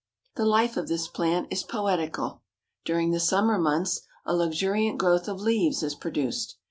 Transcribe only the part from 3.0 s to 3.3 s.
the